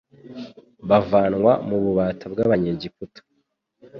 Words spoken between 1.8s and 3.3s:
bubata bw'Abanyegiputa.